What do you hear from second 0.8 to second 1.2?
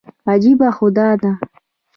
دا